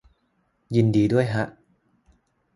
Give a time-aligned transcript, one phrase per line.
[0.75, 1.43] ยินดีด้วยฮะ